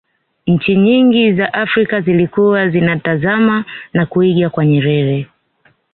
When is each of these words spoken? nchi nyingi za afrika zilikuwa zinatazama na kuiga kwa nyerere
nchi 0.47 0.75
nyingi 0.75 1.33
za 1.33 1.53
afrika 1.53 2.01
zilikuwa 2.01 2.69
zinatazama 2.69 3.65
na 3.93 4.05
kuiga 4.05 4.49
kwa 4.49 4.65
nyerere 4.65 5.29